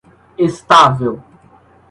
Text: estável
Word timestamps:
estável 0.41 1.13